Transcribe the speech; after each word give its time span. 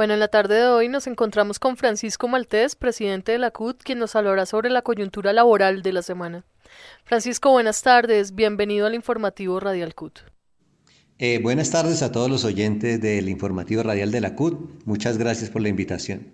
Bueno, 0.00 0.14
en 0.14 0.20
la 0.20 0.28
tarde 0.28 0.54
de 0.54 0.66
hoy 0.66 0.88
nos 0.88 1.06
encontramos 1.06 1.58
con 1.58 1.76
Francisco 1.76 2.26
Maltés, 2.26 2.74
presidente 2.74 3.32
de 3.32 3.38
la 3.38 3.50
CUT, 3.50 3.82
quien 3.82 3.98
nos 3.98 4.16
hablará 4.16 4.46
sobre 4.46 4.70
la 4.70 4.80
coyuntura 4.80 5.34
laboral 5.34 5.82
de 5.82 5.92
la 5.92 6.00
semana. 6.00 6.46
Francisco, 7.04 7.50
buenas 7.50 7.82
tardes, 7.82 8.34
bienvenido 8.34 8.86
al 8.86 8.94
informativo 8.94 9.60
Radial 9.60 9.94
CUT. 9.94 10.20
Eh, 11.18 11.38
buenas 11.42 11.70
tardes 11.70 12.00
a 12.00 12.10
todos 12.12 12.30
los 12.30 12.46
oyentes 12.46 12.98
del 13.02 13.28
informativo 13.28 13.82
radial 13.82 14.10
de 14.10 14.22
la 14.22 14.34
CUT. 14.34 14.86
Muchas 14.86 15.18
gracias 15.18 15.50
por 15.50 15.60
la 15.60 15.68
invitación. 15.68 16.28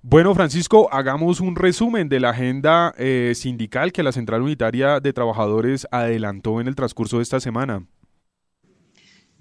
Bueno, 0.00 0.32
Francisco, 0.32 0.88
hagamos 0.92 1.40
un 1.40 1.56
resumen 1.56 2.08
de 2.08 2.20
la 2.20 2.30
agenda 2.30 2.94
eh, 2.96 3.32
sindical 3.34 3.90
que 3.90 4.04
la 4.04 4.12
Central 4.12 4.40
Unitaria 4.40 5.00
de 5.00 5.12
Trabajadores 5.12 5.88
adelantó 5.90 6.60
en 6.60 6.68
el 6.68 6.76
transcurso 6.76 7.16
de 7.16 7.24
esta 7.24 7.40
semana. 7.40 7.88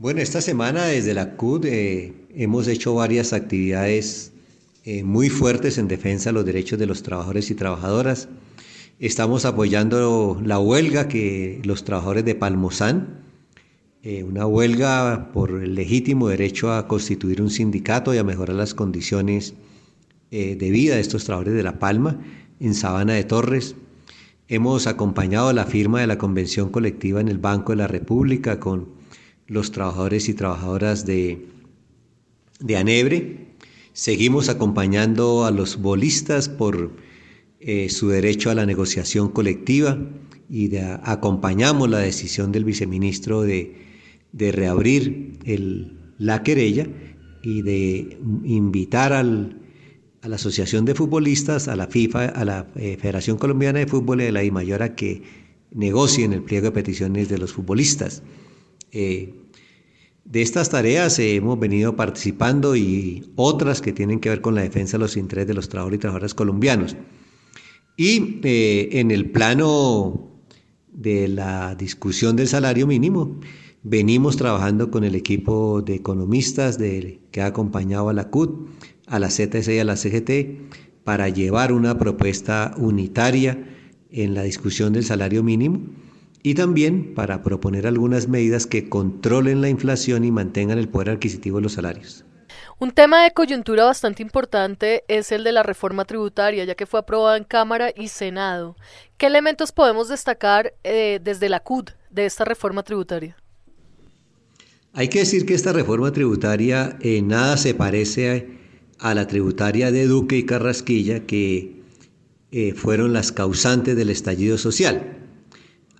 Bueno, 0.01 0.19
esta 0.19 0.41
semana 0.41 0.85
desde 0.85 1.13
la 1.13 1.35
CUT 1.35 1.65
eh, 1.65 2.25
hemos 2.33 2.67
hecho 2.67 2.95
varias 2.95 3.33
actividades 3.33 4.31
muy 5.03 5.29
fuertes 5.29 5.77
en 5.77 5.87
defensa 5.87 6.31
de 6.31 6.33
los 6.33 6.43
derechos 6.43 6.79
de 6.79 6.87
los 6.87 7.03
trabajadores 7.03 7.51
y 7.51 7.53
trabajadoras. 7.53 8.27
Estamos 8.97 9.45
apoyando 9.45 10.41
la 10.43 10.57
huelga 10.57 11.07
que 11.07 11.61
los 11.65 11.83
trabajadores 11.83 12.25
de 12.25 12.33
Palmosán 12.33 13.21
eh, 14.01 14.23
una 14.23 14.47
huelga 14.47 15.29
por 15.31 15.51
el 15.61 15.75
legítimo 15.75 16.29
derecho 16.29 16.73
a 16.73 16.87
constituir 16.87 17.39
un 17.39 17.51
sindicato 17.51 18.11
y 18.15 18.17
a 18.17 18.23
mejorar 18.23 18.55
las 18.55 18.73
condiciones 18.73 19.53
eh, 20.31 20.55
de 20.55 20.71
vida 20.71 20.95
de 20.95 21.01
estos 21.01 21.25
trabajadores 21.25 21.57
de 21.57 21.61
La 21.61 21.77
Palma 21.77 22.19
en 22.59 22.73
Sabana 22.73 23.13
de 23.13 23.23
Torres. 23.23 23.75
Hemos 24.47 24.87
acompañado 24.87 25.53
la 25.53 25.65
firma 25.65 26.01
de 26.01 26.07
la 26.07 26.17
convención 26.17 26.69
colectiva 26.69 27.21
en 27.21 27.27
el 27.27 27.37
Banco 27.37 27.73
de 27.73 27.75
la 27.75 27.87
República 27.87 28.59
con 28.59 28.99
los 29.51 29.71
trabajadores 29.71 30.29
y 30.29 30.33
trabajadoras 30.33 31.05
de, 31.05 31.45
de 32.59 32.77
Anebre. 32.77 33.55
Seguimos 33.93 34.49
acompañando 34.49 35.45
a 35.45 35.51
los 35.51 35.81
bolistas 35.81 36.49
por 36.49 36.91
eh, 37.59 37.89
su 37.89 38.09
derecho 38.09 38.49
a 38.49 38.55
la 38.55 38.65
negociación 38.65 39.29
colectiva 39.29 39.97
y 40.49 40.75
acompañamos 41.03 41.89
la 41.89 41.99
decisión 41.99 42.51
del 42.51 42.65
viceministro 42.65 43.41
de 43.41 43.91
de 44.31 44.51
reabrir 44.51 45.39
la 46.17 46.43
querella 46.43 46.87
y 47.43 47.61
de 47.61 48.17
invitar 48.43 49.13
a 49.13 49.23
la 49.23 50.35
Asociación 50.35 50.85
de 50.85 50.95
Futbolistas, 50.95 51.67
a 51.67 51.75
la 51.75 51.87
FIFA, 51.87 52.25
a 52.25 52.45
la 52.45 52.67
eh, 52.75 52.97
Federación 52.99 53.37
Colombiana 53.37 53.79
de 53.79 53.87
Fútbol 53.87 54.21
y 54.21 54.27
a 54.27 54.31
la 54.31 54.41
DIMAYOR 54.41 54.83
a 54.83 54.95
que 54.95 55.23
negocien 55.71 56.33
el 56.33 56.43
pliego 56.43 56.65
de 56.65 56.71
peticiones 56.71 57.29
de 57.29 57.37
los 57.37 57.53
futbolistas. 57.53 58.21
Eh, 58.91 59.35
de 60.25 60.41
estas 60.41 60.69
tareas 60.69 61.17
hemos 61.19 61.59
venido 61.59 61.95
participando 61.95 62.75
y 62.75 63.31
otras 63.35 63.81
que 63.81 63.91
tienen 63.91 64.19
que 64.19 64.29
ver 64.29 64.41
con 64.41 64.55
la 64.55 64.61
defensa 64.61 64.97
de 64.97 65.03
los 65.03 65.17
intereses 65.17 65.47
de 65.47 65.53
los 65.53 65.69
trabajadores 65.69 65.97
y 65.97 66.01
trabajadoras 66.01 66.33
colombianos. 66.33 66.95
Y 67.97 68.39
eh, 68.43 68.89
en 68.93 69.11
el 69.11 69.31
plano 69.31 70.29
de 70.91 71.27
la 71.27 71.75
discusión 71.75 72.35
del 72.35 72.47
salario 72.47 72.87
mínimo, 72.87 73.39
Venimos 73.83 74.37
trabajando 74.37 74.91
con 74.91 75.03
el 75.03 75.15
equipo 75.15 75.81
de 75.81 75.95
economistas 75.95 76.77
que 76.77 77.41
ha 77.41 77.47
acompañado 77.47 78.09
a 78.09 78.13
la 78.13 78.29
CUT, 78.29 78.69
a 79.07 79.17
la 79.17 79.29
CTC 79.29 79.69
y 79.69 79.79
a 79.79 79.83
la 79.83 79.95
CGT 79.95 81.03
para 81.03 81.29
llevar 81.29 81.73
una 81.73 81.97
propuesta 81.97 82.75
unitaria 82.77 83.57
en 84.11 84.35
la 84.35 84.43
discusión 84.43 84.93
del 84.93 85.03
salario 85.03 85.41
mínimo 85.41 85.81
y 86.43 86.55
también 86.55 87.13
para 87.13 87.43
proponer 87.43 87.87
algunas 87.87 88.27
medidas 88.27 88.65
que 88.67 88.89
controlen 88.89 89.61
la 89.61 89.69
inflación 89.69 90.23
y 90.23 90.31
mantengan 90.31 90.77
el 90.77 90.89
poder 90.89 91.11
adquisitivo 91.11 91.57
de 91.57 91.63
los 91.63 91.73
salarios. 91.73 92.25
Un 92.79 92.91
tema 92.91 93.23
de 93.23 93.31
coyuntura 93.31 93.85
bastante 93.85 94.23
importante 94.23 95.03
es 95.07 95.31
el 95.31 95.43
de 95.43 95.51
la 95.51 95.61
reforma 95.61 96.05
tributaria, 96.05 96.65
ya 96.65 96.73
que 96.73 96.87
fue 96.87 96.99
aprobada 96.99 97.37
en 97.37 97.43
Cámara 97.43 97.91
y 97.95 98.07
Senado. 98.07 98.75
¿Qué 99.17 99.27
elementos 99.27 99.71
podemos 99.71 100.09
destacar 100.09 100.73
eh, 100.83 101.19
desde 101.23 101.47
la 101.47 101.59
CUT 101.59 101.91
de 102.09 102.25
esta 102.25 102.43
reforma 102.43 102.81
tributaria? 102.81 103.37
Hay 104.93 105.09
que 105.09 105.19
decir 105.19 105.45
que 105.45 105.53
esta 105.53 105.71
reforma 105.71 106.11
tributaria 106.11 106.97
en 107.01 107.27
nada 107.27 107.55
se 107.55 107.75
parece 107.75 108.49
a, 108.97 109.13
la 109.13 109.27
tributaria 109.27 109.91
de 109.91 110.07
Duque 110.07 110.37
y 110.37 110.45
Carrasquilla, 110.45 111.27
que 111.27 111.83
eh, 112.51 112.73
fueron 112.73 113.13
las 113.13 113.31
causantes 113.31 113.95
del 113.95 114.09
estallido 114.09 114.57
social. 114.57 115.20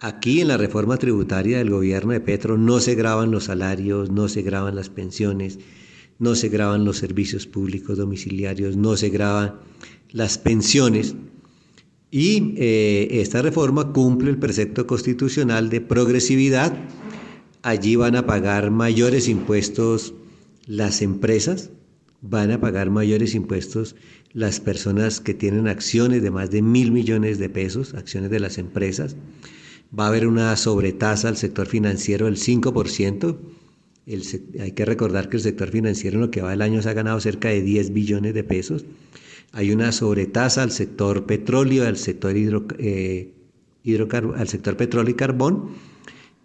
Aquí 0.04 0.42
en 0.42 0.48
la 0.48 0.58
reforma 0.58 0.98
tributaria 0.98 1.60
del 1.60 1.70
gobierno 1.70 2.12
de 2.12 2.22
Petro 2.22 2.58
no 2.58 2.80
se 2.80 2.96
graban 2.96 3.30
los 3.30 3.44
salarios, 3.46 4.10
no 4.10 4.28
se 4.28 4.42
graban 4.42 4.76
las 4.76 4.90
pensiones, 4.90 5.60
no 6.18 6.34
se 6.34 6.50
graban 6.50 6.86
los 6.86 6.98
servicios 6.98 7.46
públicos 7.46 8.00
domiciliarios, 8.00 8.76
no 8.76 8.98
se 8.98 9.10
graban 9.10 9.60
las 10.10 10.40
pensiones. 10.40 11.14
Y 12.10 12.56
eh, 12.58 13.22
esta 13.22 13.44
reforma 13.44 13.94
cumple 13.94 14.32
el 14.32 14.40
precepto 14.40 14.88
constitucional 14.88 15.70
de 15.70 15.82
progresividad 15.82 16.76
allí 17.62 17.96
van 17.96 18.16
a 18.16 18.26
pagar 18.26 18.72
mayores 18.72 19.28
impuestos 19.28 20.14
las 20.66 21.02
empresas, 21.02 21.70
van 22.22 22.52
a 22.52 22.60
pagar 22.60 22.90
mayores 22.90 23.36
impuestos 23.36 23.96
las 24.34 24.60
personas 24.60 25.20
que 25.20 25.34
tienen 25.34 25.68
acciones 25.68 26.22
de 26.22 26.32
más 26.32 26.52
de 26.52 26.62
mil 26.62 26.92
millones 26.92 27.40
de 27.40 27.50
pesos, 27.50 27.94
acciones 27.94 28.32
de 28.32 28.40
las 28.40 28.58
empresas. 28.58 29.16
Va 29.98 30.06
a 30.06 30.08
haber 30.08 30.28
una 30.28 30.56
sobretasa 30.56 31.28
al 31.28 31.38
sector 31.38 31.68
financiero 31.68 32.26
del 32.26 32.38
5%. 32.38 33.38
hay 34.60 34.72
que 34.72 34.86
recordar 34.86 35.30
que 35.30 35.38
el 35.38 35.44
sector 35.44 35.70
financiero 35.70 36.16
en 36.16 36.22
lo 36.22 36.32
que 36.32 36.42
va 36.42 36.52
del 36.52 36.62
año 36.62 36.82
se 36.82 36.90
ha 36.90 36.94
ganado 36.94 37.20
cerca 37.20 37.50
de 37.50 37.62
10 37.62 37.94
billones 37.94 38.34
de 38.34 38.44
pesos. 38.44 38.86
Hay 39.52 39.72
una 39.72 39.92
sobretasa 39.92 40.64
al 40.64 40.72
sector 40.72 41.26
petróleo, 41.26 41.86
al 41.86 41.98
sector, 41.98 42.38
hidro, 42.38 42.66
eh, 42.80 43.34
al 44.38 44.48
sector 44.48 44.78
petróleo 44.78 45.12
y 45.12 45.16
carbón 45.16 45.72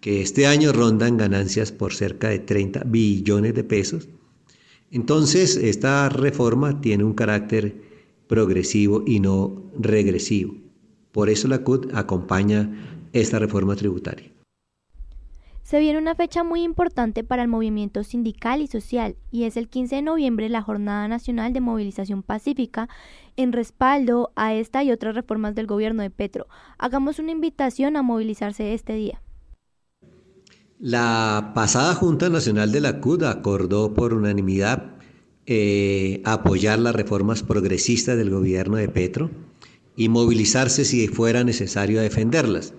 que 0.01 0.21
este 0.21 0.45
año 0.45 0.73
rondan 0.73 1.17
ganancias 1.17 1.71
por 1.71 1.93
cerca 1.93 2.29
de 2.29 2.39
30 2.39 2.83
billones 2.85 3.53
de 3.53 3.63
pesos. 3.63 4.09
Entonces, 4.91 5.57
esta 5.57 6.07
reforma 6.09 6.81
tiene 6.81 7.03
un 7.03 7.13
carácter 7.13 7.75
progresivo 8.27 9.03
y 9.05 9.19
no 9.19 9.63
regresivo. 9.77 10.55
Por 11.11 11.29
eso 11.29 11.47
la 11.47 11.63
CUT 11.63 11.93
acompaña 11.93 12.96
esta 13.13 13.39
reforma 13.39 13.75
tributaria. 13.75 14.31
Se 15.67 15.79
viene 15.81 15.99
una 15.99 16.15
fecha 16.15 16.45
muy 16.45 16.63
importante 16.63 17.25
para 17.25 17.41
el 17.41 17.49
movimiento 17.49 18.05
sindical 18.05 18.61
y 18.61 18.67
social 18.67 19.17
y 19.31 19.43
es 19.43 19.57
el 19.57 19.67
15 19.67 19.97
de 19.97 20.01
noviembre 20.01 20.47
la 20.47 20.61
Jornada 20.61 21.09
Nacional 21.09 21.51
de 21.51 21.59
Movilización 21.59 22.23
Pacífica 22.23 22.87
en 23.35 23.51
respaldo 23.51 24.31
a 24.37 24.53
esta 24.53 24.85
y 24.85 24.91
otras 24.93 25.13
reformas 25.13 25.55
del 25.55 25.67
gobierno 25.67 26.03
de 26.03 26.09
Petro. 26.09 26.47
Hagamos 26.77 27.19
una 27.19 27.33
invitación 27.33 27.97
a 27.97 28.01
movilizarse 28.01 28.73
este 28.73 28.93
día. 28.93 29.21
La 30.79 31.51
pasada 31.53 31.95
Junta 31.95 32.29
Nacional 32.29 32.71
de 32.71 32.79
la 32.79 33.01
CUD 33.01 33.23
acordó 33.23 33.93
por 33.93 34.13
unanimidad 34.13 34.95
eh, 35.47 36.21
apoyar 36.23 36.79
las 36.79 36.95
reformas 36.95 37.43
progresistas 37.43 38.15
del 38.15 38.29
gobierno 38.29 38.77
de 38.77 38.87
Petro 38.87 39.31
y 39.97 40.07
movilizarse 40.07 40.85
si 40.85 41.09
fuera 41.09 41.43
necesario 41.43 41.99
a 41.99 42.03
defenderlas. 42.03 42.73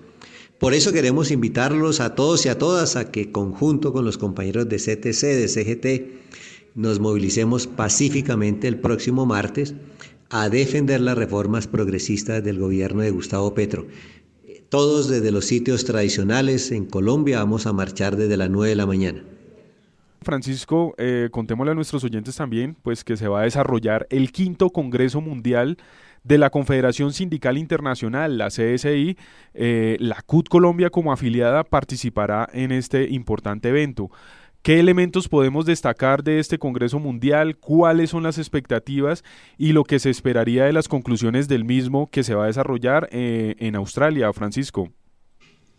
Por 0.58 0.74
eso 0.74 0.92
queremos 0.92 1.30
invitarlos 1.30 2.00
a 2.00 2.16
todos 2.16 2.44
y 2.44 2.48
a 2.48 2.58
todas 2.58 2.96
a 2.96 3.12
que 3.12 3.30
conjunto 3.30 3.92
con 3.92 4.04
los 4.04 4.18
compañeros 4.18 4.68
de 4.68 4.78
CTC, 4.78 5.22
de 5.22 5.48
CGT, 5.48 6.74
nos 6.74 6.98
movilicemos 6.98 7.68
pacíficamente 7.68 8.66
el 8.66 8.80
próximo 8.80 9.24
martes 9.24 9.74
a 10.30 10.48
defender 10.48 11.00
las 11.00 11.16
reformas 11.16 11.68
progresistas 11.68 12.42
del 12.42 12.58
gobierno 12.58 13.02
de 13.02 13.10
Gustavo 13.12 13.54
Petro. 13.54 13.86
Todos 14.68 15.08
desde 15.08 15.30
los 15.30 15.44
sitios 15.44 15.84
tradicionales 15.84 16.72
en 16.72 16.86
Colombia 16.86 17.38
vamos 17.38 17.66
a 17.66 17.72
marchar 17.72 18.16
desde 18.16 18.36
las 18.36 18.50
9 18.50 18.70
de 18.70 18.76
la 18.76 18.86
mañana. 18.86 19.24
Francisco, 20.22 20.94
eh, 20.98 21.28
contémosle 21.30 21.70
a 21.70 21.74
nuestros 21.74 22.02
oyentes 22.02 22.34
también, 22.34 22.76
pues 22.82 23.04
que 23.04 23.16
se 23.16 23.28
va 23.28 23.40
a 23.40 23.44
desarrollar 23.44 24.06
el 24.10 24.32
quinto 24.32 24.70
Congreso 24.70 25.20
Mundial 25.20 25.78
de 26.28 26.36
la 26.36 26.50
Confederación 26.50 27.14
Sindical 27.14 27.56
Internacional, 27.56 28.36
la 28.36 28.48
CSI. 28.48 29.16
Eh, 29.54 29.96
la 29.98 30.20
CUT 30.26 30.48
Colombia 30.48 30.90
como 30.90 31.10
afiliada 31.10 31.64
participará 31.64 32.48
en 32.52 32.70
este 32.70 33.08
importante 33.08 33.70
evento. 33.70 34.10
¿Qué 34.60 34.78
elementos 34.78 35.28
podemos 35.28 35.64
destacar 35.64 36.22
de 36.22 36.38
este 36.38 36.58
Congreso 36.58 36.98
Mundial? 36.98 37.56
¿Cuáles 37.56 38.10
son 38.10 38.24
las 38.24 38.36
expectativas 38.36 39.24
y 39.56 39.72
lo 39.72 39.84
que 39.84 39.98
se 39.98 40.10
esperaría 40.10 40.64
de 40.64 40.74
las 40.74 40.88
conclusiones 40.88 41.48
del 41.48 41.64
mismo 41.64 42.10
que 42.10 42.22
se 42.22 42.34
va 42.34 42.44
a 42.44 42.48
desarrollar 42.48 43.08
eh, 43.10 43.54
en 43.60 43.74
Australia, 43.76 44.30
Francisco? 44.34 44.90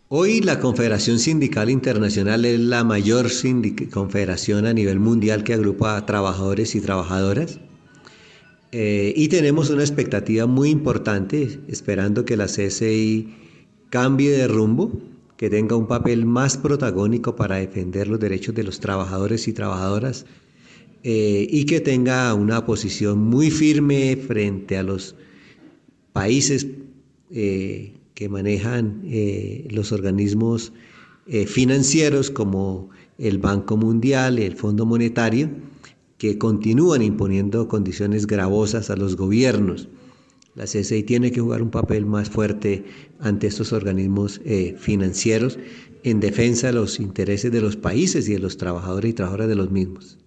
Hoy 0.08 0.40
la 0.40 0.58
Confederación 0.58 1.20
Sindical 1.20 1.70
Internacional 1.70 2.44
es 2.44 2.58
la 2.58 2.82
mayor 2.82 3.28
confederación 3.92 4.66
a 4.66 4.72
nivel 4.72 4.98
mundial 4.98 5.44
que 5.44 5.54
agrupa 5.54 5.96
a 5.96 6.04
trabajadores 6.06 6.74
y 6.74 6.80
trabajadoras. 6.80 7.60
Eh, 8.72 9.12
y 9.16 9.28
tenemos 9.28 9.68
una 9.70 9.82
expectativa 9.82 10.46
muy 10.46 10.70
importante, 10.70 11.60
esperando 11.66 12.24
que 12.24 12.36
la 12.36 12.46
CSI 12.46 13.28
cambie 13.88 14.30
de 14.30 14.46
rumbo 14.46 14.92
que 15.36 15.50
tenga 15.50 15.74
un 15.74 15.88
papel 15.88 16.24
más 16.26 16.56
protagónico 16.56 17.34
para 17.34 17.56
defender 17.56 18.06
los 18.06 18.20
derechos 18.20 18.54
de 18.54 18.62
los 18.62 18.78
trabajadores 18.78 19.48
y 19.48 19.52
trabajadoras 19.52 20.26
eh, 21.02 21.48
y 21.50 21.64
que 21.64 21.80
tenga 21.80 22.32
una 22.34 22.64
posición 22.66 23.18
muy 23.18 23.50
firme 23.50 24.16
frente 24.16 24.76
a 24.76 24.82
los 24.82 25.16
países 26.12 26.66
eh, 27.30 27.94
que 28.14 28.28
manejan 28.28 29.02
los 29.70 29.92
organismos 29.92 30.74
financieros 31.46 32.30
como 32.30 32.90
el 33.16 33.38
Banco 33.38 33.78
Mundial 33.78 34.38
el 34.38 34.56
Fondo 34.56 34.84
Monetario, 34.84 35.48
que 36.20 36.36
continúan 36.36 37.00
imponiendo 37.00 37.66
condiciones 37.66 38.26
gravosas 38.26 38.90
a 38.90 38.96
los 38.96 39.16
gobiernos. 39.16 39.88
La 40.54 40.66
CCI 40.66 41.02
tiene 41.04 41.32
que 41.32 41.40
jugar 41.40 41.62
un 41.62 41.70
papel 41.70 42.04
más 42.04 42.28
fuerte 42.28 42.84
ante 43.20 43.46
estos 43.46 43.72
organismos 43.72 44.38
financieros 44.76 45.58
en 46.02 46.20
defensa 46.20 46.66
de 46.66 46.74
los 46.74 47.00
intereses 47.00 47.50
de 47.50 47.62
los 47.62 47.76
países 47.76 48.28
y 48.28 48.34
de 48.34 48.38
los 48.38 48.58
trabajadores 48.58 49.12
y 49.12 49.14
trabajadoras 49.14 49.48
de 49.48 49.54
los 49.54 49.70
mismos. 49.70 50.19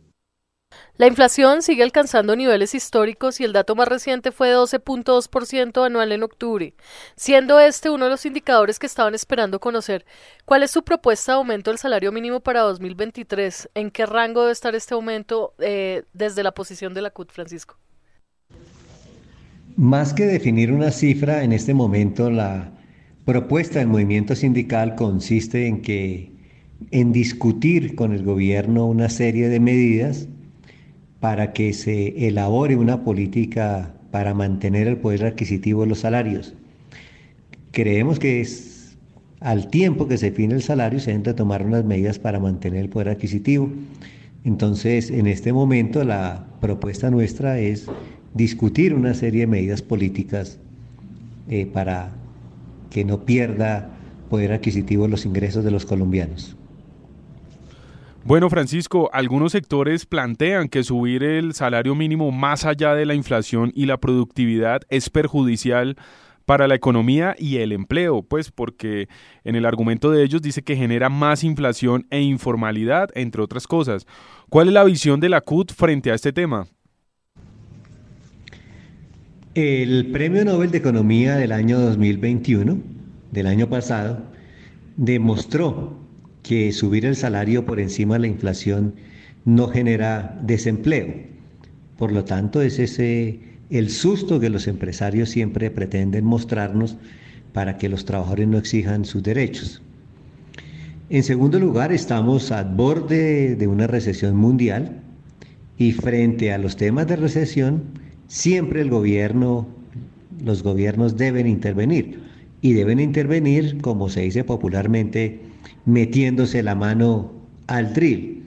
La 0.95 1.07
inflación 1.07 1.63
sigue 1.63 1.81
alcanzando 1.81 2.36
niveles 2.36 2.75
históricos 2.75 3.40
y 3.40 3.44
el 3.44 3.51
dato 3.51 3.75
más 3.75 3.88
reciente 3.88 4.31
fue 4.31 4.50
de 4.50 4.56
12.2% 4.56 5.84
anual 5.84 6.12
en 6.12 6.22
octubre, 6.22 6.75
siendo 7.16 7.60
este 7.60 7.90
uno 7.90 8.06
de 8.06 8.12
los 8.12 8.28
indicadores 8.28 8.78
que 8.78 8.86
estaban 8.86 9.16
esperando 9.16 9.60
conocer. 9.60 10.06
¿Cuál 10.45 10.62
es 10.62 10.69
su 10.69 10.84
propuesta 10.84 11.31
de 11.31 11.38
aumento 11.38 11.72
del 11.72 11.80
salario 11.80 12.12
mínimo 12.12 12.42
para 12.42 12.62
2023? 12.62 13.72
¿En 13.74 13.90
qué 13.90 14.06
rango 14.06 14.42
debe 14.42 14.51
estar 14.51 14.75
este 14.75 14.94
aumento 14.94 15.56
eh, 15.57 16.04
desde 16.13 16.44
la 16.44 16.51
posición 16.51 16.94
de 16.94 17.01
la 17.01 17.10
CUT, 17.10 17.31
Francisco? 17.31 17.80
Más 19.75 20.13
que 20.13 20.28
definir 20.28 20.72
una 20.72 20.92
cifra, 20.92 21.44
en 21.44 21.54
este 21.54 21.74
momento 21.74 22.30
la 22.30 22.72
propuesta 23.25 23.80
del 23.80 23.88
movimiento 23.88 24.36
sindical 24.36 24.94
consiste 24.94 25.66
en 25.66 25.81
que 25.81 26.34
en 26.92 27.12
discutir 27.12 27.95
con 27.95 28.13
el 28.13 28.24
gobierno 28.24 28.86
una 28.86 29.10
serie 29.10 29.50
de 29.50 29.60
medidas 29.60 30.28
para 31.24 31.54
que 31.54 31.72
se 31.72 32.28
elabore 32.28 32.75
una 32.75 33.06
política 33.06 33.94
para 34.12 34.34
mantener 34.34 34.90
el 34.90 34.98
poder 34.98 35.24
adquisitivo 35.24 35.84
de 35.84 35.88
los 35.88 36.00
salarios. 36.00 36.54
Creemos 37.72 38.20
que 38.20 38.42
es 38.42 38.98
al 39.40 39.70
tiempo 39.70 40.10
que 40.10 40.18
se 40.18 40.31
define 40.31 40.56
el 40.56 40.62
salario 40.62 41.00
se 41.00 41.18
deben 41.18 41.34
tomar 41.34 41.66
unas 41.66 41.86
medidas 41.86 42.20
para 42.20 42.42
mantener 42.42 42.81
el 42.81 42.90
poder 42.90 43.08
adquisitivo. 43.08 43.70
Entonces, 44.44 45.12
en 45.12 45.28
este 45.28 45.54
momento 45.54 46.04
la 46.04 46.46
propuesta 46.60 47.10
nuestra 47.10 47.58
es 47.58 47.88
discutir 48.34 48.94
una 48.94 49.14
serie 49.14 49.42
de 49.42 49.48
medidas 49.48 49.81
políticas 49.81 50.60
eh, 51.48 51.66
para 51.68 52.12
que 52.90 53.06
no 53.06 53.24
pierda 53.24 53.92
poder 54.30 54.52
adquisitivo 54.52 55.08
los 55.08 55.26
ingresos 55.26 55.64
de 55.64 55.72
los 55.72 55.86
colombianos. 55.86 56.58
Bueno, 58.25 58.50
Francisco, 58.50 59.10
algunos 59.12 59.52
sectores 59.52 60.06
plantean 60.06 60.70
que 60.70 60.84
subir 60.84 61.24
el 61.24 61.54
salario 61.54 61.94
mínimo 61.94 62.31
más 62.31 62.64
allá 62.64 62.96
de 62.96 63.06
la 63.06 63.16
inflación 63.16 63.74
y 63.75 63.86
la 63.86 63.98
productividad 63.98 64.80
es 64.88 65.10
perjudicial 65.10 65.98
para 66.46 66.70
la 66.70 66.75
economía 66.75 67.36
y 67.38 67.58
el 67.58 67.74
empleo, 67.74 68.24
pues 68.24 68.50
porque 68.50 69.10
en 69.44 69.56
el 69.58 69.66
argumento 69.66 70.10
de 70.10 70.24
ellos 70.24 70.42
dice 70.42 70.62
que 70.62 70.78
genera 70.78 71.10
más 71.10 71.44
inflación 71.44 72.08
e 72.12 72.22
informalidad, 72.22 73.10
entre 73.14 73.42
otras 73.42 73.68
cosas. 73.68 74.08
¿Cuál 74.50 74.69
es 74.69 74.74
la 74.74 74.86
visión 74.86 75.19
de 75.19 75.28
la 75.28 75.42
CUT 75.42 75.74
frente 75.74 76.10
a 76.10 76.16
este 76.16 76.31
tema? 76.31 76.68
El 79.54 80.12
Premio 80.14 80.46
Nobel 80.46 80.72
de 80.72 80.78
Economía 80.78 81.36
del 81.36 81.52
año 81.52 81.78
2021, 81.78 82.78
del 83.31 83.48
año 83.48 83.68
pasado, 83.68 84.24
demostró 84.96 86.03
que 86.44 86.72
subir 86.74 87.06
el 87.06 87.16
salario 87.16 87.66
por 87.66 87.80
encima 87.80 88.16
de 88.16 88.22
la 88.22 88.28
inflación 88.28 88.94
no 89.45 89.69
genera 89.69 90.40
desempleo. 90.44 91.07
Por 91.98 92.12
lo 92.12 92.25
tanto, 92.25 92.62
es 92.62 92.80
ese 92.80 93.40
el 93.69 93.90
susto 93.90 94.40
que 94.40 94.50
los 94.50 94.68
empresarios 94.68 95.30
siempre 95.30 95.72
pretenden 95.72 96.25
mostrarnos 96.25 96.98
para 97.54 97.78
que 97.78 97.90
los 97.90 98.06
trabajadores 98.06 98.48
no 98.48 98.57
exijan 98.57 99.06
sus 99.06 99.24
derechos. 99.24 99.81
En 101.10 101.24
segundo 101.24 101.60
lugar, 101.60 101.92
estamos 101.92 102.51
al 102.51 102.75
borde 102.75 103.56
de 103.56 103.68
una 103.68 103.88
recesión 103.88 104.36
mundial 104.36 105.01
y 105.78 105.92
frente 105.92 106.51
a 106.51 106.57
los 106.57 106.75
temas 106.75 107.07
de 107.07 107.16
recesión, 107.16 107.84
siempre 108.28 108.81
el 108.81 108.90
gobierno, 108.90 109.68
los 110.44 110.63
gobiernos 110.63 111.18
deben 111.18 111.48
intervenir 111.48 112.19
y 112.62 112.74
deben 112.74 113.00
intervenir, 113.00 113.80
como 113.81 114.10
se 114.10 114.22
dice 114.22 114.44
popularmente, 114.44 115.40
metiéndose 115.86 116.63
la 116.63 116.75
mano 116.75 117.31
al 117.68 117.94
drill. 117.94 118.44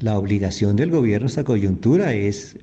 La 0.00 0.18
obligación 0.18 0.76
del 0.76 0.90
gobierno 0.90 1.26
esta 1.26 1.44
coyuntura 1.44 2.12
es 2.12 2.56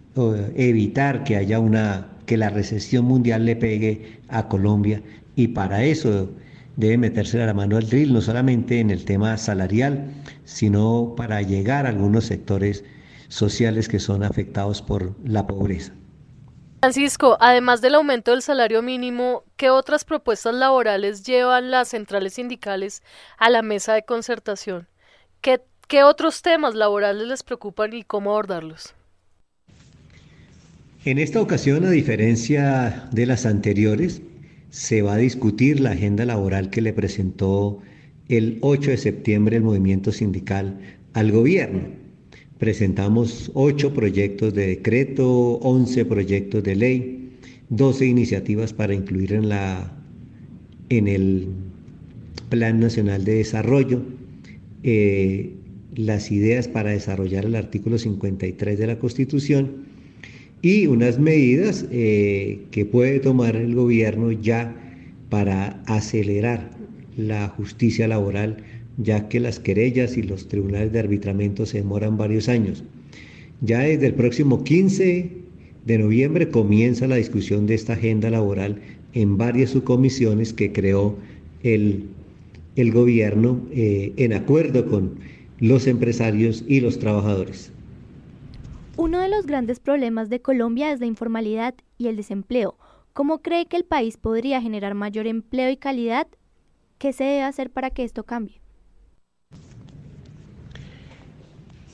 evitar 0.55 1.23
que 1.23 1.35
haya 1.35 1.59
una 1.59 2.07
que 2.25 2.37
la 2.37 2.49
recesión 2.49 3.05
mundial 3.05 3.45
le 3.45 3.55
pegue 3.55 4.19
a 4.29 4.47
Colombia 4.47 5.01
y 5.35 5.49
para 5.49 5.83
eso 5.83 6.31
debe 6.77 6.97
meterse 6.97 7.37
la 7.37 7.53
mano 7.53 7.77
al 7.77 7.87
drill 7.87 8.13
no 8.13 8.21
solamente 8.21 8.79
en 8.79 8.89
el 8.89 9.05
tema 9.05 9.37
salarial, 9.37 10.11
sino 10.43 11.13
para 11.15 11.41
llegar 11.41 11.85
a 11.85 11.89
algunos 11.89 12.25
sectores 12.25 12.83
sociales 13.27 13.87
que 13.87 13.99
son 13.99 14.23
afectados 14.23 14.81
por 14.81 15.15
la 15.23 15.45
pobreza. 15.47 15.93
Francisco, 16.85 17.35
además 17.39 17.81
del 17.81 17.95
aumento 17.95 18.29
del 18.29 18.43
salario 18.43 18.83
mínimo, 18.83 19.43
¿qué 19.57 19.71
otras 19.71 20.05
propuestas 20.05 20.53
laborales 20.53 21.23
llevan 21.23 21.71
las 21.71 21.87
centrales 21.87 22.35
sindicales 22.35 23.01
a 23.39 23.49
la 23.49 23.63
mesa 23.63 23.95
de 23.95 24.03
concertación? 24.03 24.87
¿Qué, 25.41 26.03
otros 26.03 26.43
temas 26.43 26.75
laborales 26.75 27.27
les 27.27 27.41
preocupan 27.41 27.91
y 27.93 28.03
cómo 28.03 28.29
abordarlos? 28.29 28.93
En 31.05 31.17
esta 31.17 31.41
ocasión, 31.41 31.85
a 31.85 31.89
diferencia 31.89 33.09
de 33.11 33.25
las 33.25 33.47
anteriores, 33.47 34.21
se 34.69 35.01
va 35.01 35.13
a 35.13 35.17
discutir 35.17 35.79
la 35.79 35.89
agenda 35.89 36.23
laboral 36.23 36.69
que 36.69 36.81
le 36.81 36.93
presentó 36.93 37.79
el 38.29 38.59
8 38.61 38.91
de 38.91 38.97
septiembre 38.97 39.57
el 39.57 39.63
movimiento 39.63 40.11
sindical 40.11 40.79
al 41.13 41.31
gobierno. 41.31 42.04
Presentamos 42.59 43.51
ocho 43.53 43.93
proyectos 43.93 44.53
de 44.53 44.67
decreto, 44.67 45.57
once 45.59 46.05
proyectos 46.05 46.63
de 46.63 46.75
ley, 46.75 47.29
doce 47.69 48.05
iniciativas 48.05 48.71
para 48.71 48.93
incluir 48.93 49.33
en, 49.33 49.49
la, 49.49 49.91
en 50.89 51.07
el 51.09 51.47
Plan 52.49 52.79
Nacional 52.79 53.25
de 53.25 53.35
Desarrollo, 53.35 54.01
eh, 54.83 55.53
las 55.95 56.31
ideas 56.31 56.69
para 56.69 56.91
desarrollar 56.91 57.45
el 57.45 57.55
artículo 57.55 57.97
53 57.97 58.79
de 58.79 58.87
la 58.87 58.99
Constitución 58.99 59.85
y 60.61 60.87
unas 60.87 61.19
medidas 61.19 61.85
eh, 61.91 62.61
que 62.71 62.85
puede 62.85 63.19
tomar 63.19 63.55
el 63.55 63.75
gobierno 63.75 64.31
ya 64.31 64.75
para 65.29 65.83
acelerar 65.87 66.71
la 67.17 67.47
justicia 67.49 68.07
laboral 68.07 68.57
ya 68.97 69.27
que 69.27 69.39
las 69.39 69.59
querellas 69.59 70.17
y 70.17 70.23
los 70.23 70.47
tribunales 70.47 70.91
de 70.91 70.99
arbitramiento 70.99 71.65
se 71.65 71.79
demoran 71.79 72.17
varios 72.17 72.47
años. 72.49 72.83
Ya 73.61 73.79
desde 73.79 74.07
el 74.07 74.13
próximo 74.13 74.63
15 74.63 75.31
de 75.85 75.97
noviembre 75.97 76.49
comienza 76.49 77.07
la 77.07 77.15
discusión 77.15 77.67
de 77.67 77.75
esta 77.75 77.93
agenda 77.93 78.29
laboral 78.29 78.81
en 79.13 79.37
varias 79.37 79.71
subcomisiones 79.71 80.53
que 80.53 80.71
creó 80.71 81.15
el, 81.63 82.09
gobierno 82.75 83.61
eh, 83.71 84.13
en 84.17 84.33
acuerdo 84.33 84.85
con 84.87 85.15
los 85.59 85.87
empresarios 85.87 86.63
y 86.67 86.81
los 86.81 86.99
trabajadores. 86.99 87.71
Uno 88.97 89.19
de 89.19 89.29
los 89.29 89.45
grandes 89.45 89.79
problemas 89.79 90.29
de 90.29 90.41
Colombia 90.41 90.91
es 90.91 90.99
la 90.99 91.05
informalidad 91.05 91.75
y 91.97 92.07
el 92.07 92.15
desempleo. 92.15 92.77
¿Cómo 93.13 93.41
cree 93.41 93.65
que 93.65 93.77
el 93.77 93.85
país 93.85 94.17
podría 94.17 94.61
generar 94.61 94.93
mayor 94.93 95.27
empleo 95.27 95.69
y 95.69 95.77
calidad? 95.77 96.27
¿Qué 96.97 97.13
se 97.13 97.23
debe 97.23 97.43
hacer 97.43 97.69
para 97.69 97.89
que 97.89 98.03
esto 98.03 98.23
cambie? 98.23 98.61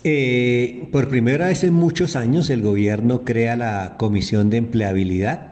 Eh, 0.03 0.87
por 0.91 1.09
primera 1.09 1.47
vez 1.47 1.63
en 1.63 1.73
muchos 1.73 2.15
años 2.15 2.49
el 2.49 2.61
gobierno 2.61 3.23
crea 3.23 3.55
la 3.55 3.97
Comisión 3.97 4.49
de 4.49 4.57
Empleabilidad, 4.57 5.51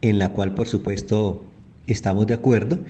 en 0.00 0.18
la 0.18 0.30
cual 0.30 0.54
por 0.54 0.66
supuesto 0.66 1.44
estamos 1.86 2.26
de 2.26 2.34
acuerdo, 2.34 2.80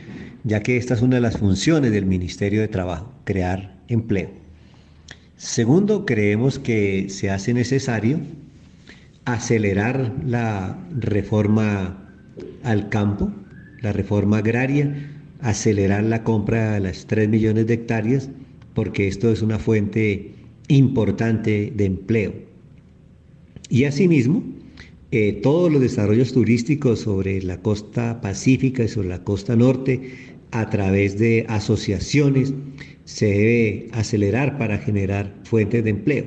ya 0.44 0.62
que 0.62 0.76
esta 0.76 0.94
es 0.94 1.02
una 1.02 1.16
de 1.16 1.22
las 1.22 1.36
funciones 1.38 1.92
del 1.92 2.06
Ministerio 2.06 2.60
de 2.60 2.68
Trabajo, 2.68 3.12
crear 3.24 3.76
empleo. 3.88 4.30
Segundo, 5.36 6.06
creemos 6.06 6.58
que 6.58 7.10
se 7.10 7.30
hace 7.30 7.52
necesario 7.52 8.20
acelerar 9.24 10.12
la 10.24 10.78
reforma 10.98 12.08
al 12.62 12.88
campo, 12.88 13.30
la 13.80 13.92
reforma 13.92 14.38
agraria, 14.38 14.94
acelerar 15.40 16.04
la 16.04 16.24
compra 16.24 16.74
de 16.74 16.80
las 16.80 17.06
3 17.06 17.28
millones 17.28 17.66
de 17.66 17.74
hectáreas, 17.74 18.30
porque 18.74 19.08
esto 19.08 19.30
es 19.30 19.42
una 19.42 19.58
fuente 19.58 20.32
importante 20.68 21.72
de 21.74 21.84
empleo. 21.84 22.32
Y 23.68 23.84
asimismo, 23.84 24.42
eh, 25.10 25.32
todos 25.42 25.70
los 25.70 25.80
desarrollos 25.80 26.32
turísticos 26.32 27.00
sobre 27.00 27.40
la 27.42 27.60
costa 27.60 28.20
pacífica 28.20 28.84
y 28.84 28.88
sobre 28.88 29.08
la 29.08 29.22
costa 29.22 29.56
norte, 29.56 30.10
a 30.50 30.70
través 30.70 31.18
de 31.18 31.44
asociaciones, 31.48 32.54
se 33.04 33.26
debe 33.26 33.88
acelerar 33.92 34.56
para 34.56 34.78
generar 34.78 35.34
fuentes 35.44 35.84
de 35.84 35.90
empleo. 35.90 36.24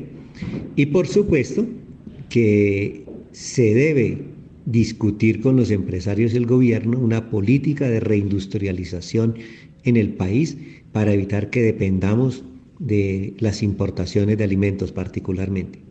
Y 0.75 0.87
por 0.87 1.07
supuesto, 1.07 1.65
que 2.29 3.05
se 3.31 3.73
debe 3.73 4.36
discutir 4.67 5.39
con 5.39 5.55
los 5.55 5.71
empresarios 5.71 6.33
y 6.33 6.37
el 6.37 6.45
gobierno 6.45 6.99
una 6.99 7.29
política 7.29 7.89
de 7.89 8.01
reindustrialización 8.01 9.35
en 9.85 9.95
el 9.95 10.09
país 10.13 10.57
para 10.91 11.13
evitar 11.13 11.49
que 11.49 11.61
dependamos 11.61 12.43
de 12.77 13.33
las 13.39 13.63
importaciones 13.63 14.37
de 14.37 14.43
alimentos 14.43 14.91
particularmente. 14.91 15.86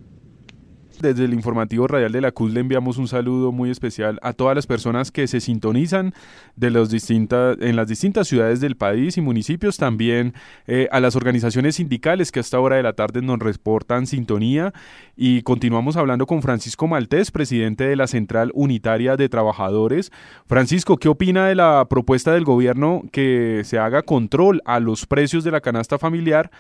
Desde 1.00 1.24
el 1.26 1.34
informativo 1.34 1.86
radial 1.86 2.12
de 2.12 2.22
la 2.22 2.32
CUS 2.32 2.52
le 2.52 2.60
enviamos 2.60 2.96
un 2.96 3.06
saludo 3.06 3.52
muy 3.52 3.70
especial 3.70 4.18
a 4.22 4.32
todas 4.32 4.54
las 4.54 4.66
personas 4.66 5.10
que 5.10 5.26
se 5.26 5.40
sintonizan 5.40 6.14
de 6.56 6.70
distintas, 6.88 7.58
en 7.60 7.76
las 7.76 7.88
distintas 7.88 8.28
ciudades 8.28 8.60
del 8.60 8.76
país 8.76 9.18
y 9.18 9.20
municipios, 9.20 9.76
también 9.76 10.32
eh, 10.66 10.88
a 10.90 11.00
las 11.00 11.14
organizaciones 11.14 11.76
sindicales 11.76 12.32
que 12.32 12.40
a 12.40 12.42
esta 12.42 12.60
hora 12.60 12.76
de 12.76 12.82
la 12.82 12.94
tarde 12.94 13.20
nos 13.20 13.38
reportan 13.38 14.06
sintonía 14.06 14.72
y 15.16 15.42
continuamos 15.42 15.96
hablando 15.96 16.26
con 16.26 16.40
Francisco 16.40 16.86
Maltés, 16.86 17.30
presidente 17.30 17.84
de 17.84 17.96
la 17.96 18.06
Central 18.06 18.50
Unitaria 18.54 19.16
de 19.16 19.28
Trabajadores. 19.28 20.10
Francisco, 20.46 20.96
¿qué 20.96 21.08
opina 21.08 21.46
de 21.46 21.56
la 21.56 21.86
propuesta 21.90 22.32
del 22.32 22.44
gobierno 22.44 23.02
que 23.12 23.62
se 23.64 23.78
haga 23.78 24.02
control 24.02 24.62
a 24.64 24.80
los 24.80 25.06
precios 25.06 25.44
de 25.44 25.50
la 25.50 25.60
canasta 25.60 25.98
familiar 25.98 26.50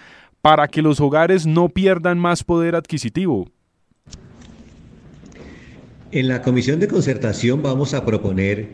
para 0.42 0.68
que 0.68 0.82
los 0.82 1.00
hogares 1.00 1.46
no 1.46 1.70
pierdan 1.70 2.18
más 2.18 2.44
poder 2.44 2.76
adquisitivo? 2.76 3.48
En 6.12 6.28
la 6.28 6.42
comisión 6.42 6.78
de 6.78 6.86
concertación 6.86 7.62
vamos 7.62 7.92
a 7.92 8.04
proponer 8.04 8.68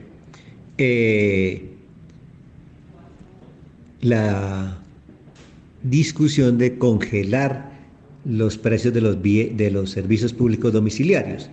eh, 0.77 1.71
la 4.03 4.79
discusión 5.83 6.59
de 6.59 6.77
congelar 6.77 7.73
los 8.27 8.59
precios 8.59 8.93
de 8.93 9.01
los, 9.01 9.23
de 9.23 9.71
los 9.73 9.91
servicios 9.91 10.35
públicos 10.35 10.75
domiciliarios. 10.75 11.51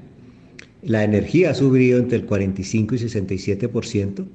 La 0.82 1.04
energía 1.04 1.52
ha 1.52 1.54
subido 1.54 1.98
entre 1.98 2.18
el 2.18 2.26
45 2.26 2.96
y 2.96 2.98
67%. 2.98 4.26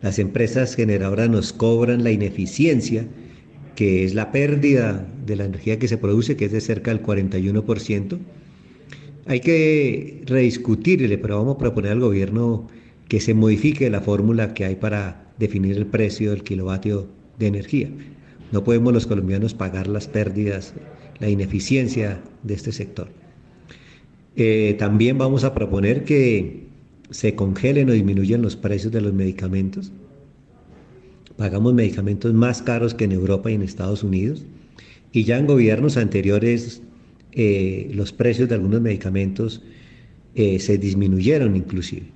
Las 0.00 0.18
empresas 0.18 0.74
generadoras 0.74 1.28
nos 1.28 1.52
cobran 1.52 2.02
la 2.02 2.12
ineficiencia, 2.12 3.06
que 3.76 4.04
es 4.04 4.14
la 4.14 4.32
pérdida 4.32 5.06
de 5.26 5.36
la 5.36 5.44
energía 5.44 5.78
que 5.78 5.88
se 5.88 5.98
produce, 5.98 6.36
que 6.36 6.46
es 6.46 6.52
de 6.52 6.60
cerca 6.62 6.90
del 6.92 7.02
41%. 7.02 8.18
Hay 9.28 9.40
que 9.40 10.22
rediscutirle, 10.24 11.18
pero 11.18 11.36
vamos 11.36 11.56
a 11.56 11.58
proponer 11.58 11.92
al 11.92 12.00
gobierno 12.00 12.66
que 13.08 13.20
se 13.20 13.34
modifique 13.34 13.90
la 13.90 14.00
fórmula 14.00 14.54
que 14.54 14.64
hay 14.64 14.76
para 14.76 15.32
definir 15.38 15.76
el 15.76 15.86
precio 15.86 16.30
del 16.30 16.42
kilovatio 16.42 17.06
de 17.38 17.46
energía. 17.46 17.90
No 18.52 18.64
podemos 18.64 18.94
los 18.94 19.06
colombianos 19.06 19.52
pagar 19.52 19.86
las 19.86 20.08
pérdidas, 20.08 20.72
la 21.18 21.28
ineficiencia 21.28 22.22
de 22.42 22.54
este 22.54 22.72
sector. 22.72 23.08
Eh, 24.34 24.74
también 24.78 25.18
vamos 25.18 25.44
a 25.44 25.54
proponer 25.54 26.04
que 26.04 26.64
se 27.10 27.34
congelen 27.34 27.90
o 27.90 27.92
disminuyan 27.92 28.40
los 28.40 28.56
precios 28.56 28.94
de 28.94 29.02
los 29.02 29.12
medicamentos. 29.12 29.92
Pagamos 31.36 31.74
medicamentos 31.74 32.32
más 32.32 32.62
caros 32.62 32.94
que 32.94 33.04
en 33.04 33.12
Europa 33.12 33.50
y 33.50 33.54
en 33.54 33.62
Estados 33.62 34.02
Unidos. 34.02 34.46
Y 35.12 35.24
ya 35.24 35.38
en 35.38 35.46
gobiernos 35.46 35.98
anteriores 35.98 36.80
eh, 37.40 37.88
los 37.94 38.12
precios 38.12 38.48
de 38.48 38.56
algunos 38.56 38.80
medicamentos 38.80 39.62
eh, 40.34 40.58
se 40.58 40.76
disminuyeron 40.76 41.54
inclusive. 41.54 42.10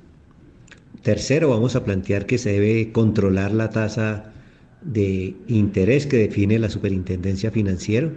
Tercero, 1.03 1.49
vamos 1.49 1.77
a 1.77 1.85
plantear 1.85 2.27
que 2.27 2.39
se 2.39 2.51
debe 2.51 2.91
controlar 2.91 3.53
la 3.53 3.71
tasa 3.71 4.33
de 4.81 5.37
interés 5.47 6.09
que 6.09 6.17
define 6.17 6.59
la 6.59 6.69
superintendencia 6.69 7.53
financiera. 7.53 8.11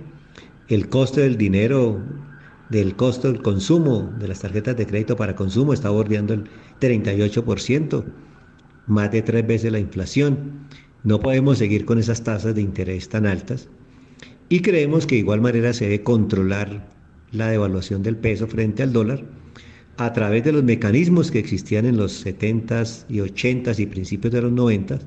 El 0.68 0.90
costo 0.90 1.22
del 1.22 1.38
dinero, 1.38 2.02
del 2.72 2.96
costo 2.96 3.32
del 3.32 3.44
consumo 3.44 4.12
de 4.20 4.28
las 4.28 4.40
tarjetas 4.40 4.76
de 4.76 4.88
crédito 4.88 5.16
para 5.16 5.36
consumo 5.36 5.74
está 5.74 5.92
bordeando 5.92 6.34
el 6.34 6.46
38%, 6.82 8.04
más 8.88 9.12
de 9.12 9.22
tres 9.22 9.46
veces 9.46 9.72
la 9.72 9.78
inflación. 9.78 10.68
No 11.04 11.20
podemos 11.20 11.60
seguir 11.60 11.86
con 11.86 12.00
esas 12.00 12.24
tasas 12.24 12.56
de 12.56 12.62
interés 12.64 13.10
tan 13.10 13.28
altas. 13.28 13.70
Y 14.50 14.62
creemos 14.62 15.06
que 15.06 15.14
de 15.16 15.20
igual 15.22 15.42
manera 15.42 15.72
se 15.72 15.86
debe 15.86 16.02
controlar 16.02 16.95
la 17.36 17.50
devaluación 17.50 18.04
del 18.04 18.18
peso 18.18 18.48
frente 18.48 18.84
al 18.84 18.94
dólar 18.94 19.24
a 19.98 20.14
través 20.14 20.44
de 20.44 20.52
los 20.52 20.64
mecanismos 20.64 21.32
que 21.32 21.40
existían 21.40 21.86
en 21.86 21.98
los 21.98 22.26
70s 22.26 23.06
y 23.08 23.20
80s 23.20 23.80
y 23.80 23.86
principios 23.86 24.34
de 24.34 24.42
los 24.42 24.52
90s, 24.52 25.00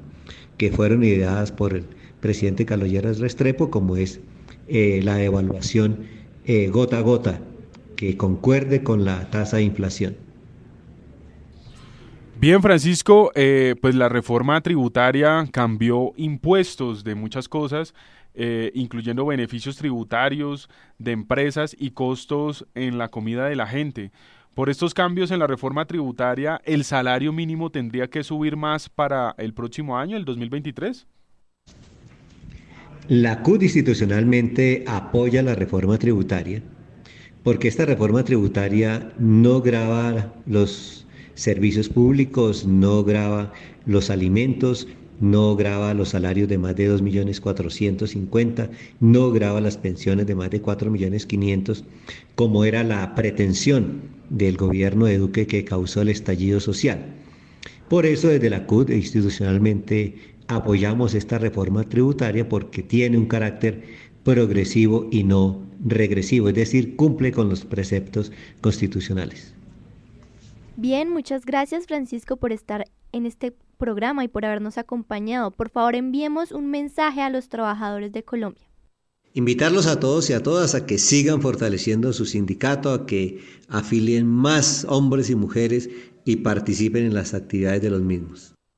que 0.56 0.73
fueron 0.73 1.04
ideadas 1.04 1.52
por 1.52 1.75
el 1.75 1.85
presidente 2.20 2.64
Carlos 2.64 2.90
Lleras 2.90 3.18
Restrepo, 3.18 3.70
como 3.70 3.97
es 3.97 4.20
eh, 4.66 5.00
la 5.04 5.16
devaluación 5.16 6.06
eh, 6.47 6.68
gota 6.68 6.99
a 6.99 7.02
gota, 7.02 7.40
que 7.97 8.16
concuerde 8.16 8.82
con 8.82 9.04
la 9.04 9.30
tasa 9.30 9.58
de 9.58 9.64
inflación. 9.64 10.16
Bien, 12.40 12.62
Francisco, 12.62 13.32
eh, 13.35 13.75
pues 13.80 13.97
la 13.97 14.08
reforma 14.08 14.61
tributaria 14.61 15.44
cambió 15.50 16.12
impuestos 16.16 17.02
de 17.02 17.16
muchas 17.16 17.49
cosas 17.49 17.94
eh, 18.40 18.71
incluyendo 18.75 19.26
beneficios 19.26 19.76
tributarios 19.76 20.71
de 20.99 21.12
empresas 21.12 21.76
y 21.76 21.90
costos 21.90 22.66
en 22.75 22.97
la 22.97 23.09
comida 23.09 23.49
de 23.49 23.57
la 23.57 23.66
gente. 23.66 24.12
Por 24.54 24.71
estos 24.71 24.95
cambios 24.95 25.30
en 25.30 25.40
la 25.40 25.47
reforma 25.47 25.85
tributaria, 25.85 26.61
¿el 26.64 26.85
salario 26.85 27.33
mínimo 27.33 27.71
tendría 27.71 28.09
que 28.09 28.23
subir 28.23 28.57
más 28.57 28.88
para 28.88 29.35
el 29.38 29.52
próximo 29.54 29.99
año, 29.99 30.16
el 30.16 30.25
2023? 30.25 31.07
La 33.09 33.42
CUD 33.42 33.62
institucionalmente 33.62 34.85
apoya 34.87 35.42
la 35.42 35.54
reforma 35.54 35.99
tributaria 35.99 36.62
porque 37.42 37.68
esta 37.68 37.87
reforma 37.87 38.25
tributaria 38.25 39.11
no 39.18 39.62
graba 39.62 40.35
los 40.47 41.07
servicios 41.35 41.88
públicos, 41.88 42.66
no 42.66 43.04
graba 43.04 43.52
los 43.87 44.11
alimentos, 44.11 44.88
no 45.21 45.57
graba 45.57 45.95
los 45.95 46.11
salarios 46.11 46.49
de 46.49 46.59
más 46.59 46.77
de 46.77 46.91
2.450.000, 46.91 48.71
no 49.01 49.31
graba 49.31 49.61
las 49.61 49.77
pensiones 49.77 50.27
de 50.27 50.35
más 50.35 50.51
de 50.51 50.63
4.500.000, 50.63 51.85
como 52.35 52.65
era 52.65 52.85
la 52.85 53.15
pretensión 53.15 54.03
del 54.31 54.57
gobierno 54.57 55.07
de 55.07 55.19
Duque 55.19 55.47
que 55.47 55.65
causó 55.65 56.03
el 56.03 56.09
estallido 56.09 56.61
social. 56.61 57.15
Por 57.89 58.07
eso 58.07 58.29
desde 58.29 58.51
la 58.51 58.67
CUD 58.67 58.91
institucionalmente 58.91 60.37
apoyamos 60.47 61.15
esta 61.15 61.39
reforma 61.39 61.85
tributaria 61.85 62.49
porque 62.49 62.83
tiene 62.83 63.17
un 63.19 63.27
carácter 63.27 63.83
progresivo 64.25 65.09
y 65.11 65.25
no 65.25 65.63
regresivo, 65.85 66.49
es 66.49 66.55
decir, 66.55 66.97
cumple 66.97 67.33
con 67.33 67.49
los 67.49 67.65
preceptos 67.65 68.33
constitucionales. 68.61 69.55
Bien, 70.77 71.09
muchas 71.11 71.45
gracias 71.45 71.87
Francisco 71.87 72.37
por 72.37 72.53
estar 72.53 72.85
en 73.13 73.27
este 73.27 73.53
programa 73.78 74.25
y 74.25 74.28
por 74.28 74.44
habernos 74.44 74.76
acompañado. 74.76 75.50
Por 75.50 75.70
favor, 75.70 75.94
enviemos 75.94 76.52
un 76.52 76.70
mensaje 76.70 77.23
a 77.23 77.30
los 77.30 77.49
trabajadores 77.49 78.12
de 78.12 78.25
Colombia. 78.25 78.68
Invitarlos 79.32 79.87
a 79.87 80.00
todos 80.00 80.28
y 80.30 80.32
a 80.32 80.42
todas 80.42 80.75
a 80.75 80.85
que 80.85 80.99
sigan 80.99 81.40
fortaleciendo 81.40 82.12
su 82.12 82.26
sindicato, 82.26 82.92
a 82.92 83.06
que 83.06 83.40
afilien 83.68 84.26
más 84.26 84.85
hombres 84.88 85.30
y 85.30 85.35
mujeres 85.35 85.88
y 86.25 86.37
participen 86.37 87.04
en 87.04 87.14
las 87.14 87.35
actividades 87.35 87.80
de 87.80 87.90
los 87.90 88.02
mismos. 88.02 88.58